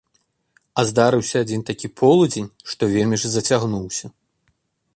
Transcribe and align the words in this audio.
А 0.81 0.85
здарыўся 0.91 1.41
адзін 1.43 1.61
такі 1.69 1.91
полудзень, 2.03 2.47
што 2.73 2.83
вельмі 2.97 3.17
ж 3.25 3.31
зацягнуўся. 3.35 4.05